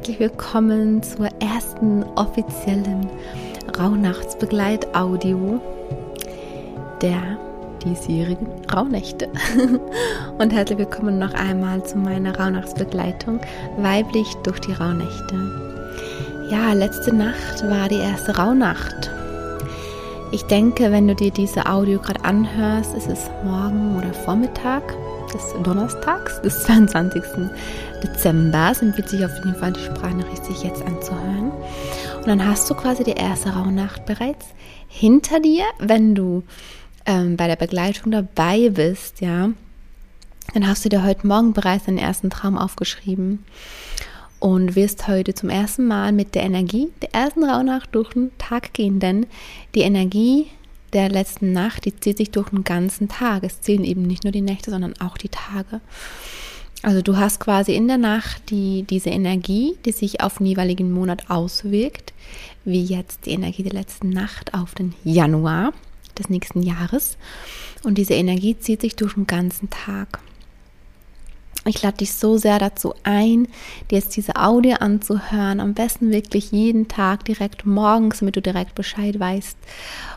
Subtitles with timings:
[0.00, 3.06] herzlich willkommen zur ersten offiziellen
[3.78, 5.60] Rauhnachtsbegleit-Audio
[7.02, 7.20] der
[7.84, 9.28] diesjährigen Rauhnächte.
[10.38, 13.40] Und herzlich willkommen noch einmal zu meiner Rauhnachtsbegleitung
[13.76, 15.34] Weiblich durch die Rauhnächte.
[16.50, 19.10] Ja, letzte Nacht war die erste Rauhnacht.
[20.32, 24.82] Ich denke, wenn du dir diese Audio gerade anhörst, ist es morgen oder Vormittag
[25.32, 27.22] des Donnerstags, des 22.
[28.02, 28.70] Dezember.
[28.72, 31.50] Es empfiehlt sich auf jeden Fall, die Sprachnachricht sich jetzt anzuhören.
[32.18, 34.46] Und dann hast du quasi die erste Rauhnacht bereits
[34.88, 36.42] hinter dir, wenn du
[37.06, 39.50] ähm, bei der Begleitung dabei bist, ja.
[40.52, 43.44] Dann hast du dir heute Morgen bereits deinen ersten Traum aufgeschrieben
[44.40, 48.72] und wirst heute zum ersten Mal mit der Energie der ersten Rauhnacht durch den Tag
[48.72, 49.26] gehen, denn
[49.74, 50.48] die Energie
[50.92, 53.44] der letzten Nacht, die zieht sich durch den ganzen Tag.
[53.44, 55.80] Es zählen eben nicht nur die Nächte, sondern auch die Tage.
[56.82, 60.90] Also du hast quasi in der Nacht die, diese Energie, die sich auf den jeweiligen
[60.90, 62.14] Monat auswirkt,
[62.64, 65.72] wie jetzt die Energie der letzten Nacht auf den Januar
[66.18, 67.18] des nächsten Jahres.
[67.82, 70.20] Und diese Energie zieht sich durch den ganzen Tag.
[71.66, 73.46] Ich lade dich so sehr dazu ein,
[73.90, 75.60] dir jetzt diese Audio anzuhören.
[75.60, 79.58] Am besten wirklich jeden Tag direkt morgens, damit du direkt Bescheid weißt,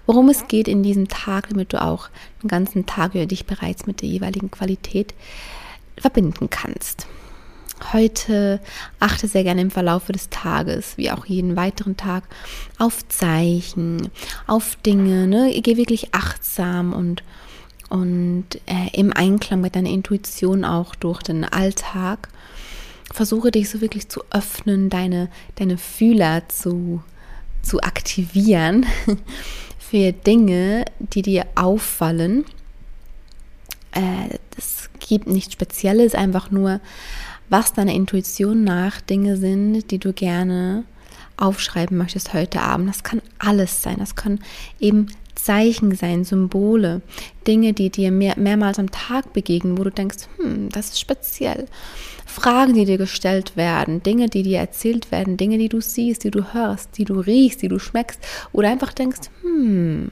[0.05, 2.07] worum es geht in diesem Tag, damit du auch
[2.41, 5.13] den ganzen Tag über dich bereits mit der jeweiligen Qualität
[5.97, 7.07] verbinden kannst.
[7.91, 8.61] Heute
[9.01, 12.23] achte sehr gerne im Verlauf des Tages, wie auch jeden weiteren Tag,
[12.77, 14.09] auf Zeichen,
[14.47, 15.27] auf Dinge.
[15.27, 15.59] Ne?
[15.61, 17.23] Geh wirklich achtsam und
[17.93, 22.27] und äh, im Einklang mit deiner Intuition auch durch den Alltag.
[23.13, 27.03] Versuche dich so wirklich zu öffnen, deine, deine Fühler zu,
[27.61, 28.87] zu aktivieren
[29.77, 32.45] für Dinge, die dir auffallen.
[33.91, 36.79] Äh, das gibt nichts Spezielles, einfach nur,
[37.49, 40.83] was deiner Intuition nach Dinge sind, die du gerne
[41.37, 42.89] aufschreiben möchtest heute Abend.
[42.89, 43.97] Das kann alles sein.
[43.99, 44.39] Das kann
[44.79, 47.01] eben Zeichen sein, Symbole,
[47.47, 51.67] Dinge, die dir mehr, mehrmals am Tag begegnen, wo du denkst, hm, das ist speziell.
[52.25, 56.31] Fragen, die dir gestellt werden, Dinge, die dir erzählt werden, Dinge, die du siehst, die
[56.31, 58.19] du hörst, die du riechst, die du schmeckst
[58.51, 60.11] oder einfach denkst, hm.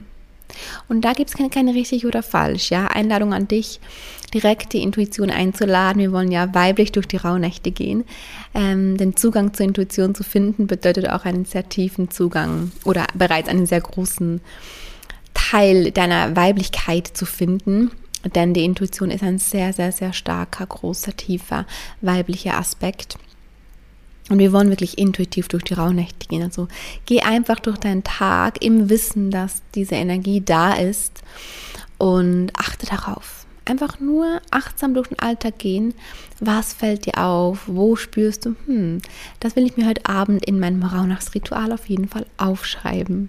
[0.88, 2.86] Und da gibt es keine, keine richtig oder falsch, ja.
[2.86, 3.80] Einladung an dich,
[4.34, 6.00] direkt die Intuition einzuladen.
[6.00, 8.04] Wir wollen ja weiblich durch die Rauhnächte gehen.
[8.54, 13.48] Ähm, den Zugang zur Intuition zu finden, bedeutet auch einen sehr tiefen Zugang oder bereits
[13.48, 14.40] einen sehr großen
[15.52, 17.90] Teil deiner Weiblichkeit zu finden.
[18.34, 21.66] Denn die Intuition ist ein sehr, sehr, sehr starker, großer, tiefer
[22.00, 23.18] weiblicher Aspekt.
[24.30, 26.42] Und wir wollen wirklich intuitiv durch die Rauhnächte gehen.
[26.42, 26.68] Also
[27.04, 31.22] geh einfach durch deinen Tag im Wissen, dass diese Energie da ist
[31.98, 33.44] und achte darauf.
[33.66, 35.92] Einfach nur achtsam durch den Alltag gehen.
[36.40, 37.64] Was fällt dir auf?
[37.66, 39.02] Wo spürst du, hm,
[39.40, 43.28] das will ich mir heute Abend in meinem Rauhnachtsritual auf jeden Fall aufschreiben.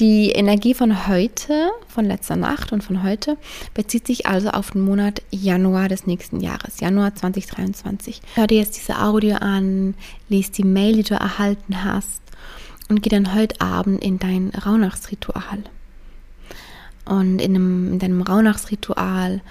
[0.00, 3.36] Die Energie von heute, von letzter Nacht und von heute
[3.74, 8.20] bezieht sich also auf den Monat Januar des nächsten Jahres, Januar 2023.
[8.34, 9.94] Hör dir jetzt diese Audio an,
[10.28, 12.20] lies die Mail, die du erhalten hast
[12.88, 15.62] und geh dann heute Abend in dein Rauhnachtsritual.
[17.04, 19.42] Und in, einem, in deinem Rauhnachtsritual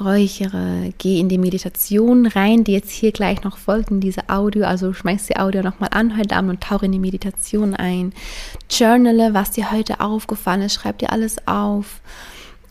[0.00, 4.64] räuchere, geh in die Meditation rein, die jetzt hier gleich noch folgt in diese Audio.
[4.64, 8.12] Also schmeiß die Audio nochmal an heute Abend und tauche in die Meditation ein.
[8.70, 12.00] Journale, was dir heute aufgefallen ist, schreib dir alles auf.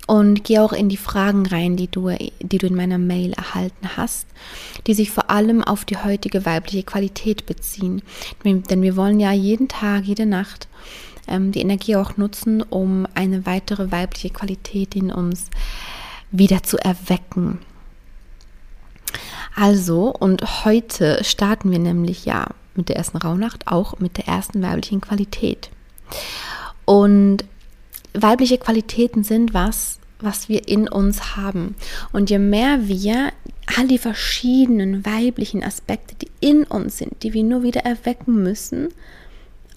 [0.07, 3.89] Und geh auch in die Fragen rein, die du, die du in meiner Mail erhalten
[3.95, 4.25] hast,
[4.87, 8.01] die sich vor allem auf die heutige weibliche Qualität beziehen.
[8.43, 10.67] Denn wir wollen ja jeden Tag, jede Nacht
[11.27, 15.98] ähm, die Energie auch nutzen, um eine weitere weibliche Qualität in uns zu
[16.31, 17.59] wieder zu erwecken.
[19.55, 24.61] Also, und heute starten wir nämlich ja mit der ersten Rauhnacht auch mit der ersten
[24.61, 25.69] weiblichen Qualität.
[26.85, 27.43] Und
[28.13, 31.75] weibliche Qualitäten sind was, was wir in uns haben.
[32.11, 33.31] Und je mehr wir
[33.77, 38.89] all die verschiedenen weiblichen Aspekte, die in uns sind, die wir nur wieder erwecken müssen,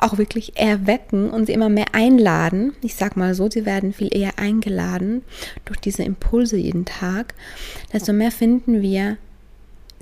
[0.02, 2.74] auch wirklich erwecken und sie immer mehr einladen.
[2.82, 5.22] Ich sag mal so, sie werden viel eher eingeladen
[5.64, 7.34] durch diese Impulse jeden Tag,
[7.92, 9.16] desto mehr finden wir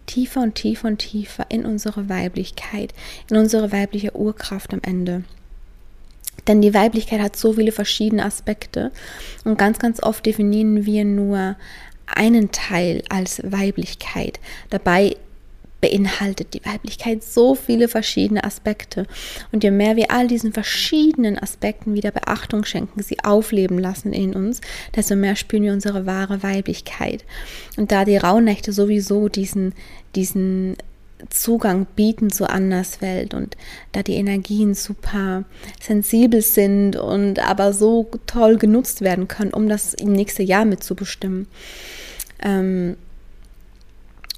[0.06, 2.92] tiefer und tiefer und tiefer in unsere Weiblichkeit,
[3.30, 5.22] in unsere weibliche Urkraft am Ende.
[6.46, 8.90] Denn die Weiblichkeit hat so viele verschiedene Aspekte
[9.44, 11.56] und ganz, ganz oft definieren wir nur
[12.06, 14.40] einen Teil als Weiblichkeit.
[14.70, 15.16] Dabei
[15.80, 19.06] beinhaltet die Weiblichkeit so viele verschiedene Aspekte.
[19.52, 24.34] Und je mehr wir all diesen verschiedenen Aspekten wieder Beachtung schenken, sie aufleben lassen in
[24.34, 24.60] uns,
[24.94, 27.24] desto mehr spüren wir unsere wahre Weiblichkeit.
[27.76, 29.74] Und da die Rauhnächte sowieso diesen,
[30.14, 30.76] diesen
[31.28, 33.56] Zugang bieten zur Anderswelt und
[33.92, 35.44] da die Energien super
[35.80, 41.46] sensibel sind und aber so toll genutzt werden können, um das im nächsten Jahr mitzubestimmen.
[42.42, 42.96] Ähm,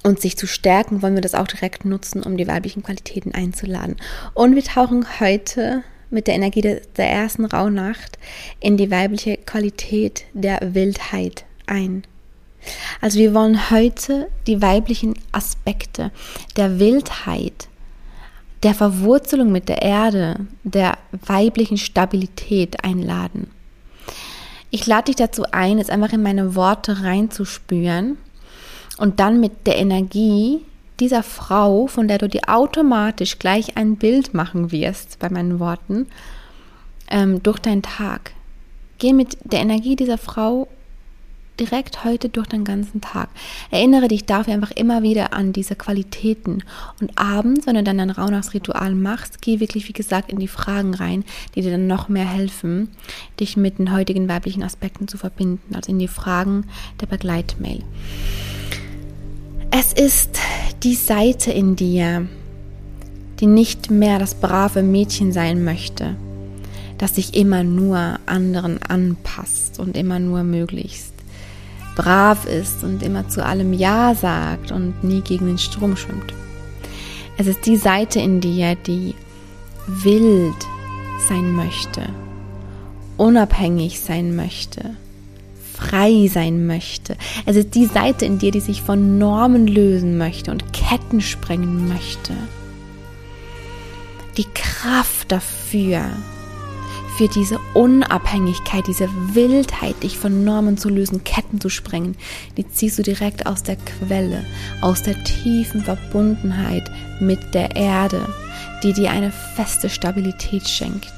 [0.03, 3.95] und sich zu stärken, wollen wir das auch direkt nutzen, um die weiblichen Qualitäten einzuladen.
[4.33, 8.19] Und wir tauchen heute mit der Energie der, ersten Rauhnacht
[8.59, 12.03] in die weibliche Qualität der Wildheit ein.
[13.01, 16.11] Also wir wollen heute die weiblichen Aspekte
[16.55, 17.67] der Wildheit,
[18.61, 23.49] der Verwurzelung mit der Erde, der weiblichen Stabilität einladen.
[24.69, 28.17] Ich lade dich dazu ein, jetzt einfach in meine Worte reinzuspüren
[29.03, 30.61] und dann mit der Energie
[31.01, 36.07] dieser Frau, von der du dir automatisch gleich ein Bild machen wirst bei meinen Worten,
[37.11, 38.31] ähm, durch deinen Tag.
[38.99, 40.69] Geh mit der Energie dieser Frau
[41.59, 43.27] direkt heute durch den ganzen Tag.
[43.71, 46.63] Erinnere dich dafür einfach immer wieder an diese Qualitäten.
[47.01, 50.93] Und abends, wenn du dann ein Rauhnachtsritual machst, geh wirklich, wie gesagt, in die Fragen
[50.93, 52.87] rein, die dir dann noch mehr helfen,
[53.37, 55.75] dich mit den heutigen weiblichen Aspekten zu verbinden.
[55.75, 56.67] Also in die Fragen
[57.01, 57.83] der Begleitmail.
[59.75, 60.37] Es ist
[60.83, 62.27] die Seite in dir,
[63.39, 66.15] die nicht mehr das brave Mädchen sein möchte,
[66.99, 71.15] das sich immer nur anderen anpasst und immer nur möglichst
[71.95, 76.35] brav ist und immer zu allem Ja sagt und nie gegen den Strom schwimmt.
[77.39, 79.15] Es ist die Seite in dir, die
[79.87, 80.67] wild
[81.27, 82.03] sein möchte,
[83.17, 84.97] unabhängig sein möchte,
[85.83, 87.17] frei sein möchte.
[87.45, 91.87] Es ist die Seite in dir, die sich von Normen lösen möchte und Ketten sprengen
[91.87, 92.33] möchte.
[94.37, 96.05] Die Kraft dafür,
[97.17, 102.15] für diese Unabhängigkeit, diese Wildheit, dich von Normen zu lösen, Ketten zu sprengen,
[102.57, 104.43] die ziehst du direkt aus der Quelle,
[104.81, 106.89] aus der tiefen Verbundenheit
[107.19, 108.27] mit der Erde,
[108.81, 111.13] die dir eine feste Stabilität schenkt.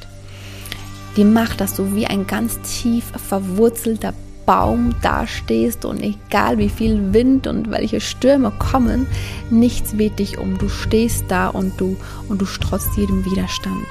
[1.15, 4.13] Die macht, dass du wie ein ganz tief verwurzelter
[4.45, 9.07] Baum dastehst und egal wie viel Wind und welche Stürme kommen,
[9.49, 10.57] nichts weht dich um.
[10.57, 11.97] Du stehst da und du
[12.29, 13.85] und du strotzt jedem Widerstand.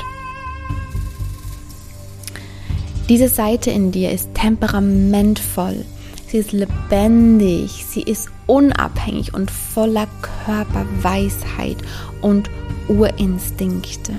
[3.08, 5.84] Diese Seite in dir ist temperamentvoll,
[6.26, 10.06] sie ist lebendig, sie ist unabhängig und voller
[10.46, 11.76] Körperweisheit
[12.22, 12.48] und
[12.88, 14.14] Urinstinkte.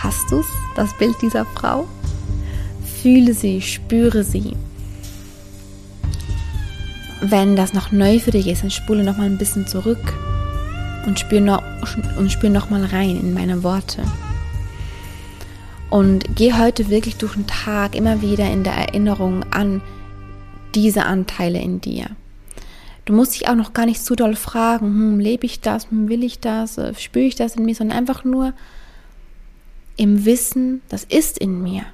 [0.00, 0.46] Hast du's,
[0.76, 1.88] das Bild dieser Frau?
[3.02, 4.56] Fühle sie, spüre sie.
[7.20, 10.14] Wenn das noch neu für dich ist, dann spule noch mal ein bisschen zurück
[11.06, 11.62] und spür noch,
[12.28, 14.02] spür noch rein in meine Worte.
[15.90, 19.80] Und geh heute wirklich durch den Tag immer wieder in der Erinnerung an
[20.74, 22.06] diese Anteile in dir.
[23.04, 26.08] Du musst dich auch noch gar nicht zu doll fragen, hm, lebe ich das, hm,
[26.08, 28.52] will ich das, äh, spüre ich das in mir, sondern einfach nur
[29.96, 31.84] im Wissen, das ist in mir.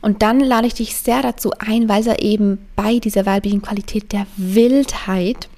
[0.00, 4.12] Und dann lade ich dich sehr dazu ein, weil es eben bei dieser weiblichen Qualität
[4.12, 5.48] der Wildheit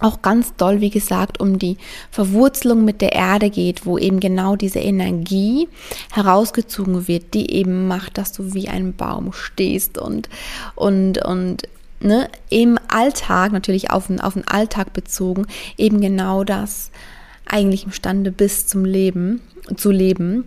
[0.00, 1.76] auch ganz doll, wie gesagt, um die
[2.10, 5.68] Verwurzelung mit der Erde geht, wo eben genau diese Energie
[6.12, 10.28] herausgezogen wird, die eben macht, dass du wie ein Baum stehst und,
[10.74, 11.62] und, und
[12.00, 15.46] ne, im Alltag, natürlich auf den, auf den Alltag bezogen,
[15.78, 16.90] eben genau das
[17.46, 19.40] eigentlich imstande bist zum Leben,
[19.76, 20.44] zu leben,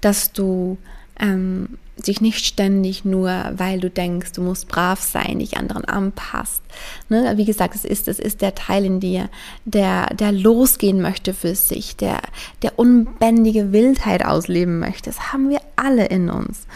[0.00, 0.78] dass du
[1.18, 6.62] ähm, sich nicht ständig nur, weil du denkst, du musst brav sein, dich anderen anpasst.
[7.08, 7.34] Ne?
[7.36, 9.28] Wie gesagt, es ist, es ist der Teil in dir,
[9.64, 12.20] der, der losgehen möchte für sich, der,
[12.62, 15.10] der unbändige Wildheit ausleben möchte.
[15.10, 16.66] Das haben wir alle in uns.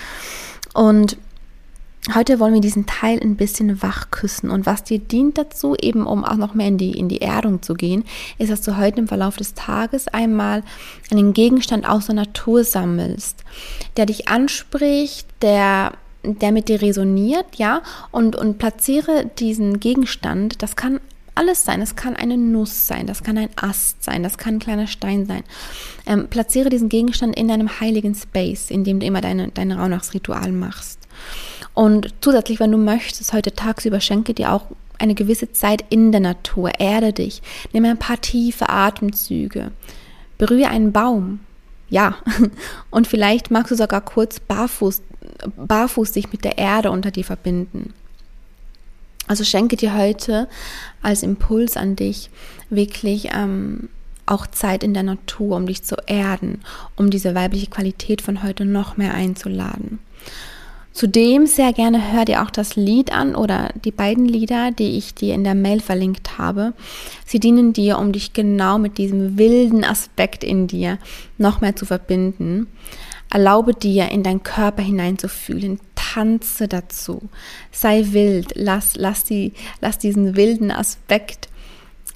[0.74, 1.16] Und
[2.12, 6.06] Heute wollen wir diesen Teil ein bisschen wach küssen und was dir dient dazu, eben
[6.06, 8.04] um auch noch mehr in die, in die Erdung zu gehen,
[8.36, 10.62] ist, dass du heute im Verlauf des Tages einmal
[11.10, 13.42] einen Gegenstand aus der Natur sammelst,
[13.96, 15.92] der dich anspricht, der
[16.26, 20.98] der mit dir resoniert, ja, und, und platziere diesen Gegenstand, das kann
[21.34, 21.82] alles sein.
[21.82, 25.26] Es kann eine Nuss sein, das kann ein Ast sein, das kann ein kleiner Stein
[25.26, 25.42] sein.
[26.06, 30.52] Ähm, platziere diesen Gegenstand in deinem heiligen Space, in dem du immer deine, dein Rauhnachtsritual
[30.52, 30.93] machst.
[31.74, 34.66] Und zusätzlich, wenn du möchtest, heute tagsüber schenke dir auch
[34.98, 39.72] eine gewisse Zeit in der Natur, erde dich, nimm ein paar tiefe Atemzüge,
[40.38, 41.40] berühre einen Baum,
[41.90, 42.16] ja,
[42.90, 45.02] und vielleicht magst du sogar kurz barfuß,
[45.56, 47.92] barfuß dich mit der Erde unter dir verbinden.
[49.26, 50.48] Also schenke dir heute
[51.02, 52.30] als Impuls an dich
[52.68, 53.88] wirklich ähm,
[54.26, 56.60] auch Zeit in der Natur, um dich zu erden,
[56.96, 59.98] um diese weibliche Qualität von heute noch mehr einzuladen.
[60.94, 65.12] Zudem sehr gerne hör dir auch das Lied an oder die beiden Lieder, die ich
[65.12, 66.72] dir in der Mail verlinkt habe.
[67.26, 70.98] Sie dienen dir, um dich genau mit diesem wilden Aspekt in dir
[71.36, 72.68] noch mehr zu verbinden.
[73.28, 75.80] Erlaube dir, in deinen Körper hineinzufühlen.
[75.96, 77.22] Tanze dazu.
[77.72, 78.52] Sei wild.
[78.54, 81.48] Lass, lass, die, lass diesen wilden Aspekt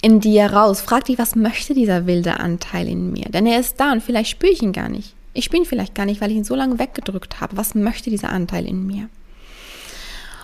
[0.01, 0.79] in dir raus.
[0.79, 3.25] Frag dich, was möchte dieser wilde Anteil in mir?
[3.25, 5.15] Denn er ist da und vielleicht spüre ich ihn gar nicht.
[5.39, 7.55] Ich ihn vielleicht gar nicht, weil ich ihn so lange weggedrückt habe.
[7.55, 9.07] Was möchte dieser Anteil in mir?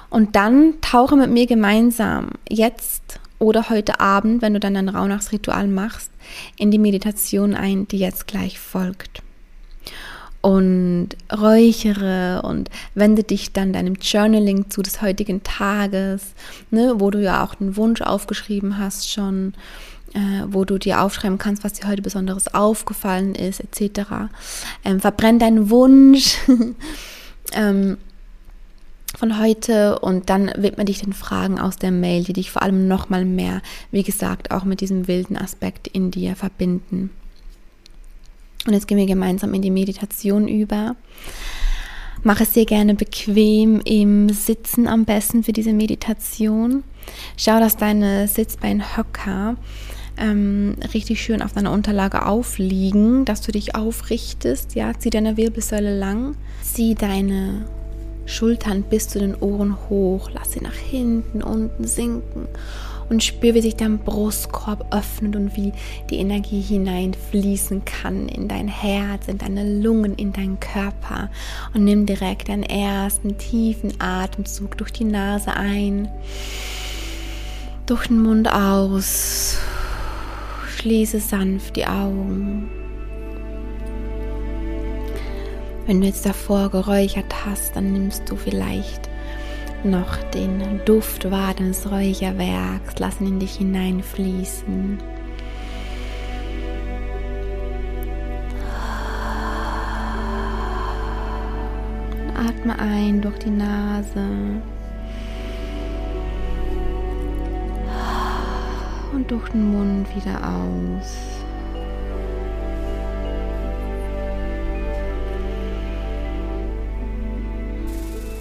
[0.09, 5.67] Und dann tauche mit mir gemeinsam jetzt oder heute Abend, wenn du dann ein Rauhnachtsritual
[5.67, 6.11] machst,
[6.55, 9.21] in die Meditation ein, die jetzt gleich folgt.
[10.39, 16.35] Und räuchere und wende dich dann deinem Journaling zu des heutigen Tages,
[16.71, 19.55] ne, wo du ja auch einen Wunsch aufgeschrieben hast schon
[20.49, 24.09] wo du dir aufschreiben kannst, was dir heute Besonderes aufgefallen ist, etc.
[24.83, 26.37] Ähm, verbrenn deinen Wunsch
[27.53, 27.97] ähm,
[29.17, 32.87] von heute und dann widme dich den Fragen aus der Mail, die dich vor allem
[32.87, 37.09] nochmal mehr, wie gesagt, auch mit diesem wilden Aspekt in dir verbinden.
[38.65, 40.95] Und jetzt gehen wir gemeinsam in die Meditation über.
[42.23, 46.83] Mach es dir gerne bequem im Sitzen am besten für diese Meditation.
[47.37, 49.57] Schau, dass deine Sitzbeinhöcker
[50.17, 54.75] ähm, richtig schön auf deiner Unterlage aufliegen, dass du dich aufrichtest.
[54.75, 57.65] Ja, zieh deine Wirbelsäule lang, zieh deine
[58.25, 62.47] Schultern bis zu den Ohren hoch, lass sie nach hinten, unten sinken.
[63.07, 65.73] Und spür, wie sich dein Brustkorb öffnet und wie
[66.09, 71.29] die Energie hineinfließen kann in dein Herz, in deine Lungen, in deinen Körper.
[71.75, 76.07] Und nimm direkt deinen ersten tiefen Atemzug durch die Nase ein,
[77.85, 79.59] durch den Mund aus
[80.85, 82.69] Schließe sanft die Augen.
[85.87, 89.09] Wenn du jetzt davor geräuchert hast, dann nimmst du vielleicht
[89.83, 92.99] noch den Duft wahr deines Räucherwerks.
[92.99, 94.99] Lass ihn in dich hineinfließen.
[102.35, 104.21] Atme ein durch die Nase.
[109.25, 111.17] Und durch den Mund wieder aus.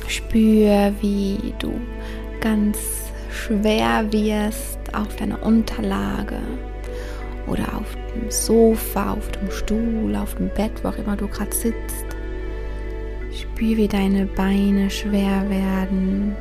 [0.07, 1.73] Spür, wie du
[2.41, 2.79] ganz
[3.31, 6.39] schwer wirst auf deiner Unterlage
[7.47, 11.55] oder auf dem Sofa, auf dem Stuhl, auf dem Bett, wo auch immer du gerade
[11.55, 12.07] sitzt.
[13.33, 16.37] Spür, wie deine Beine schwer werden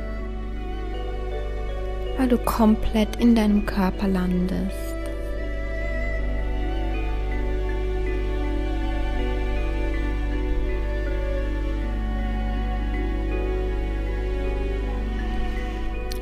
[2.16, 4.94] weil du komplett in deinem Körper landest.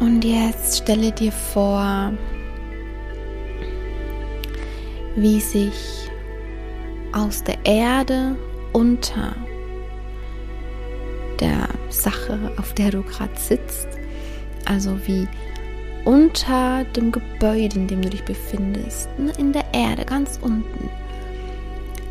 [0.01, 2.13] Und jetzt stelle dir vor,
[5.15, 6.11] wie sich
[7.13, 8.37] aus der Erde
[8.73, 9.35] unter
[11.39, 13.87] der Sache, auf der du gerade sitzt,
[14.65, 15.29] also wie
[16.05, 20.89] unter dem Gebäude, in dem du dich befindest, ne, in der Erde, ganz unten,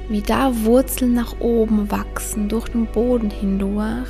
[0.09, 4.09] wie da Wurzeln nach oben wachsen, durch den Boden hindurch.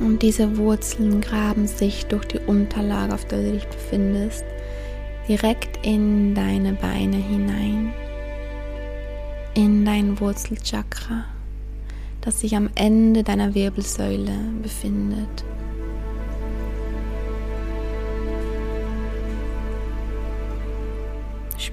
[0.00, 4.44] Und diese Wurzeln graben sich durch die Unterlage, auf der du dich befindest,
[5.28, 7.92] direkt in deine Beine hinein,
[9.54, 11.24] in dein Wurzelchakra,
[12.20, 15.44] das sich am Ende deiner Wirbelsäule befindet.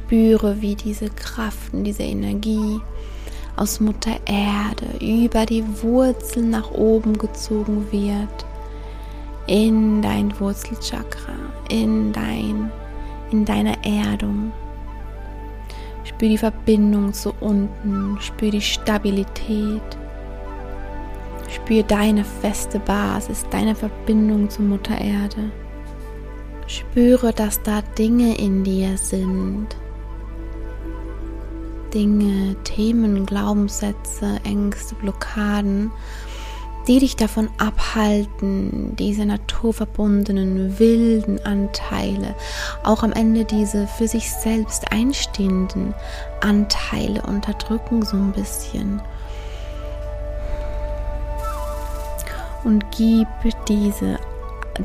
[0.05, 2.79] Spüre, wie diese Kraft und diese Energie
[3.55, 8.45] aus Mutter Erde über die Wurzeln nach oben gezogen wird,
[9.47, 11.33] in dein Wurzelchakra,
[11.69, 12.71] in dein,
[13.31, 14.51] in deine Erdung.
[16.03, 19.81] Spür die Verbindung zu unten, spür die Stabilität,
[21.49, 25.49] spür deine feste Basis, deine Verbindung zu Mutter Erde.
[26.67, 29.75] Spüre, dass da Dinge in dir sind,
[31.95, 35.91] Dinge, Themen, Glaubenssätze, Ängste, Blockaden,
[36.89, 42.35] die dich davon abhalten, diese naturverbundenen, wilden Anteile,
[42.83, 45.95] auch am Ende diese für sich selbst einstehenden
[46.41, 49.01] Anteile unterdrücken so ein bisschen.
[52.65, 53.27] Und gib
[53.69, 54.19] diese,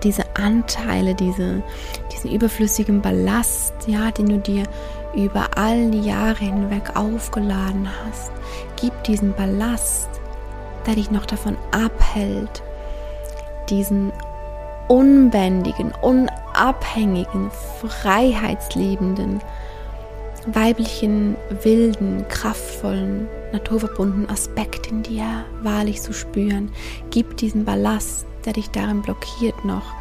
[0.04, 1.62] diese Anteile, diese,
[2.12, 4.62] diesen überflüssigen Ballast, ja, den du dir
[5.14, 8.30] über all die Jahre hinweg aufgeladen hast.
[8.80, 10.08] Gib diesen Ballast,
[10.86, 12.62] der dich noch davon abhält,
[13.68, 14.12] diesen
[14.88, 17.50] unbändigen, unabhängigen,
[17.88, 19.40] freiheitsliebenden,
[20.46, 26.72] weiblichen, wilden, kraftvollen, naturverbundenen Aspekt in dir wahrlich zu spüren.
[27.10, 29.94] Gib diesen Ballast, der dich darin blockiert, noch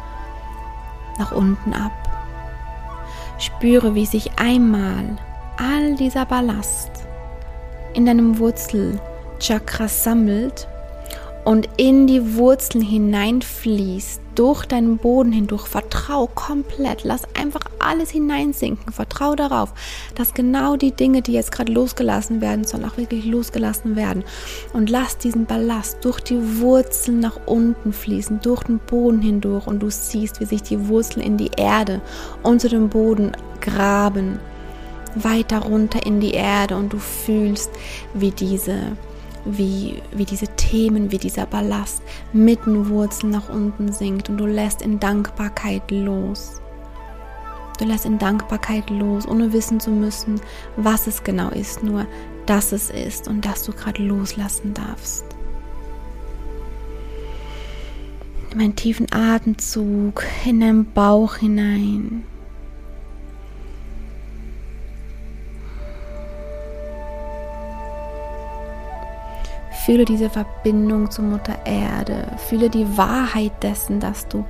[1.18, 2.09] nach unten ab.
[3.40, 5.16] Spüre, wie sich einmal
[5.56, 6.90] all dieser Ballast
[7.94, 10.68] in deinem Wurzelchakra sammelt
[11.44, 15.66] und in die Wurzeln hineinfließt, durch deinen Boden hindurch.
[15.66, 17.04] Vertrau komplett.
[17.04, 18.92] Lass einfach alles hineinsinken.
[18.92, 19.72] Vertrau darauf,
[20.14, 24.24] dass genau die Dinge, die jetzt gerade losgelassen werden, sollen auch wirklich losgelassen werden.
[24.72, 29.66] Und lass diesen Ballast durch die Wurzeln nach unten fließen, durch den Boden hindurch.
[29.66, 32.00] Und du siehst, wie sich die Wurzeln in die Erde
[32.42, 34.38] unter dem Boden graben.
[35.16, 37.70] Weiter runter in die Erde und du fühlst,
[38.14, 38.96] wie diese
[39.44, 44.46] wie, wie diese Themen, wie dieser Ballast mit den Wurzeln nach unten sinkt und du
[44.46, 46.60] lässt in Dankbarkeit los.
[47.78, 50.40] Du lässt in Dankbarkeit los, ohne wissen zu müssen,
[50.76, 52.06] was es genau ist, nur
[52.46, 55.24] dass es ist und dass du gerade loslassen darfst.
[58.50, 62.24] Nimm einen tiefen Atemzug in deinen Bauch hinein.
[69.90, 72.28] Fühle diese Verbindung zur Mutter Erde.
[72.48, 74.44] Fühle die Wahrheit dessen, dass du,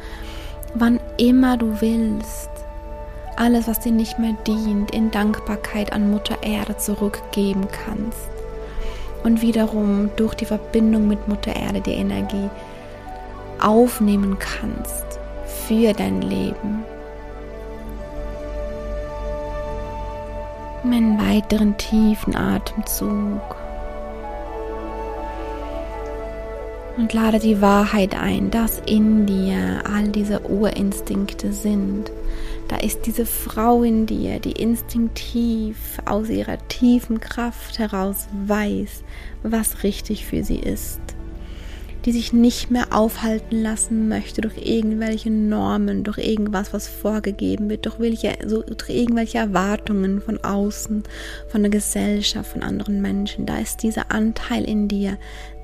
[0.75, 2.51] wann immer du willst,
[3.37, 8.29] alles, was dir nicht mehr dient, in Dankbarkeit an Mutter Erde zurückgeben kannst.
[9.25, 12.51] Und wiederum durch die Verbindung mit Mutter Erde die Energie
[13.63, 15.07] aufnehmen kannst
[15.47, 16.85] für dein Leben.
[20.85, 23.60] einen weiteren tiefen Atemzug.
[26.97, 32.11] Und lade die Wahrheit ein, dass in dir all diese Urinstinkte sind.
[32.69, 39.03] Da ist diese Frau in dir, die instinktiv aus ihrer tiefen Kraft heraus weiß,
[39.43, 41.01] was richtig für sie ist.
[42.05, 47.87] Die sich nicht mehr aufhalten lassen möchte durch irgendwelche Normen, durch irgendwas, was vorgegeben wird,
[47.87, 51.03] durch, welche, so, durch irgendwelche Erwartungen von außen,
[51.49, 53.47] von der Gesellschaft, von anderen Menschen.
[53.47, 55.19] Da ist dieser Anteil in dir,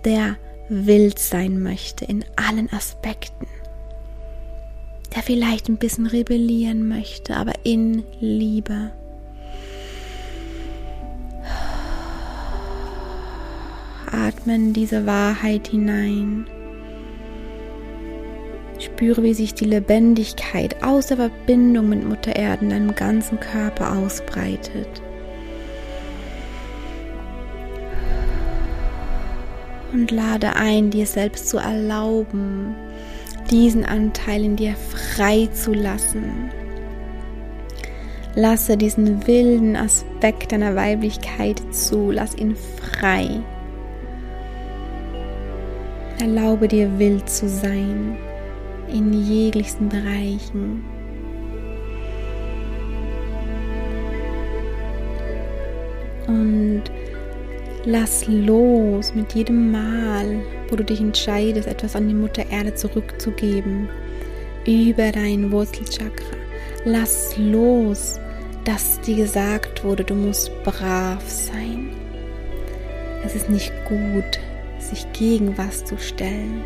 [0.04, 0.36] der
[0.68, 3.46] wild sein möchte in allen Aspekten,
[5.14, 8.92] der vielleicht ein bisschen rebellieren möchte, aber in Liebe.
[14.10, 16.46] Atmen diese Wahrheit hinein.
[18.78, 23.96] Spüre, wie sich die Lebendigkeit aus der Verbindung mit Mutter Erde in deinem ganzen Körper
[23.96, 25.02] ausbreitet.
[29.92, 32.74] Und lade ein, dir selbst zu erlauben,
[33.50, 36.50] diesen Anteil in dir frei zu lassen.
[38.34, 43.40] Lasse diesen wilden Aspekt deiner Weiblichkeit zu, lass ihn frei.
[46.20, 48.18] Erlaube dir wild zu sein
[48.92, 50.84] in jeglichsten Bereichen.
[56.26, 56.82] Und
[57.88, 63.88] Lass los mit jedem Mal, wo du dich entscheidest, etwas an die Mutter Erde zurückzugeben,
[64.66, 66.36] über dein Wurzelchakra.
[66.84, 68.18] Lass los,
[68.64, 71.90] dass dir gesagt wurde, du musst brav sein.
[73.24, 74.40] Es ist nicht gut,
[74.80, 76.64] sich gegen was zu stellen.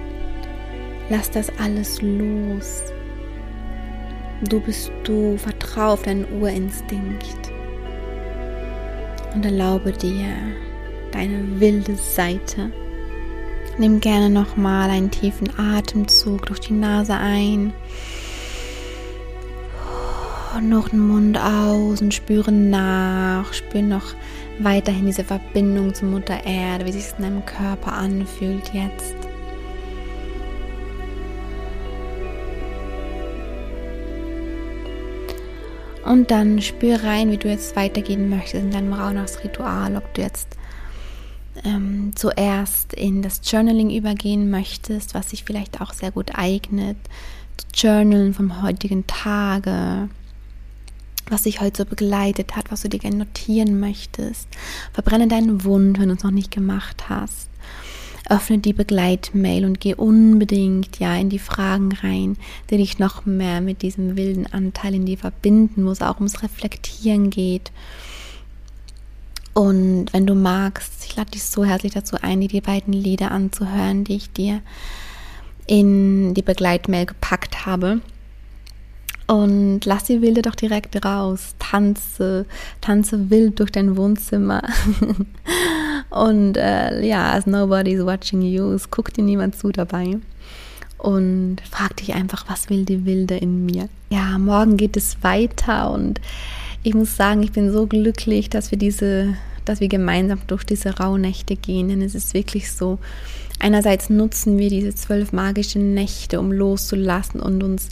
[1.10, 2.82] Lass das alles los.
[4.48, 7.52] Du bist du, vertrau auf deinen Urinstinkt
[9.34, 10.24] und erlaube dir,
[11.12, 12.70] deine wilde Seite.
[13.78, 17.72] Nimm gerne nochmal einen tiefen Atemzug durch die Nase ein
[20.56, 23.52] und noch den Mund aus und spüre nach.
[23.52, 24.14] Spüre noch
[24.58, 29.14] weiterhin diese Verbindung zur Mutter Erde, wie sich es in deinem Körper anfühlt jetzt.
[36.04, 40.48] Und dann spür rein, wie du jetzt weitergehen möchtest in deinem Rauhnachtsritual, ob du jetzt
[41.64, 46.96] ähm, zuerst in das Journaling übergehen möchtest, was sich vielleicht auch sehr gut eignet,
[47.56, 50.08] zu journalen vom heutigen Tage,
[51.28, 54.48] was dich heute so begleitet hat, was du dir gerne notieren möchtest.
[54.92, 57.48] Verbrenne deinen Wund, wenn du es noch nicht gemacht hast.
[58.28, 62.36] Öffne die Begleitmail und geh unbedingt ja in die Fragen rein,
[62.70, 66.42] die dich noch mehr mit diesem wilden Anteil in dir verbinden, wo es auch ums
[66.42, 67.72] Reflektieren geht
[69.54, 73.30] und wenn du magst, ich lade dich so herzlich dazu ein, dir die beiden Lieder
[73.30, 74.60] anzuhören, die ich dir
[75.66, 78.00] in die Begleitmail gepackt habe.
[79.26, 81.54] Und lass die Wilde doch direkt raus.
[81.60, 82.46] Tanze,
[82.80, 84.62] tanze wild durch dein Wohnzimmer.
[86.10, 90.18] und äh, ja, as nobody's watching you, es guckt dir niemand zu dabei.
[90.98, 93.88] Und frag dich einfach, was will die Wilde in mir?
[94.10, 96.20] Ja, morgen geht es weiter und
[96.82, 100.98] ich muss sagen, ich bin so glücklich, dass wir diese, dass wir gemeinsam durch diese
[100.98, 101.88] Rauhnächte gehen.
[101.88, 102.98] Denn es ist wirklich so,
[103.58, 107.88] einerseits nutzen wir diese zwölf magischen Nächte, um loszulassen und uns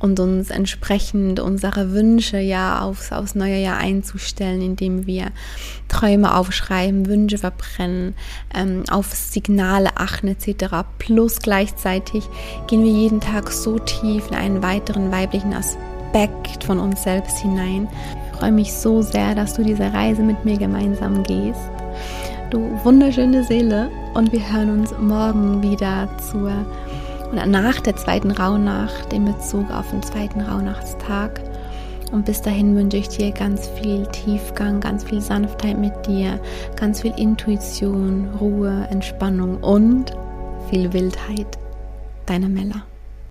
[0.00, 5.32] und uns entsprechend unsere Wünsche ja aufs, aufs neue Jahr einzustellen, indem wir
[5.88, 8.14] Träume aufschreiben, Wünsche verbrennen,
[8.54, 10.86] ähm, auf Signale achten etc.
[10.98, 12.22] Plus gleichzeitig
[12.68, 15.97] gehen wir jeden Tag so tief in einen weiteren weiblichen Aspekt
[16.64, 17.88] von uns selbst hinein.
[18.30, 21.60] Ich freue mich so sehr, dass du diese Reise mit mir gemeinsam gehst.
[22.50, 26.52] Du wunderschöne Seele und wir hören uns morgen wieder zur
[27.32, 31.40] oder nach der zweiten Rauhnacht in Bezug auf den zweiten Rauhnachtstag.
[32.10, 36.40] Und bis dahin wünsche ich dir ganz viel Tiefgang, ganz viel Sanftheit mit dir,
[36.76, 40.16] ganz viel Intuition, Ruhe, Entspannung und
[40.70, 41.58] viel Wildheit.
[42.24, 42.87] Deine Mella.